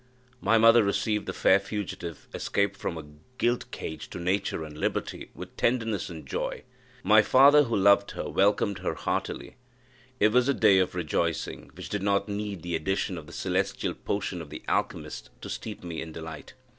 My 0.41 0.57
mother 0.57 0.81
received 0.83 1.27
the 1.27 1.31
fair 1.31 1.59
fugitive, 1.59 2.27
escaped 2.33 2.75
from 2.75 2.97
a 2.97 3.05
gilt 3.37 3.69
cage 3.69 4.09
to 4.09 4.19
nature 4.19 4.63
and 4.63 4.75
liberty, 4.75 5.29
with 5.35 5.55
tenderness 5.57 6.09
and 6.09 6.25
joy; 6.25 6.63
my 7.03 7.21
father, 7.21 7.65
who 7.65 7.75
loved 7.75 8.09
her, 8.17 8.27
welcomed 8.27 8.79
her 8.79 8.95
heartily; 8.95 9.57
it 10.19 10.29
was 10.31 10.49
a 10.49 10.55
day 10.55 10.79
of 10.79 10.95
rejoicing, 10.95 11.69
which 11.75 11.89
did 11.89 12.01
not 12.01 12.27
need 12.27 12.63
the 12.63 12.75
addition 12.75 13.15
of 13.15 13.27
the 13.27 13.31
celestial 13.31 13.93
potion 13.93 14.41
of 14.41 14.49
the 14.49 14.63
alchymist 14.67 15.29
to 15.41 15.51
steep 15.51 15.83
me 15.83 16.01
in 16.01 16.11
delight. 16.11 16.55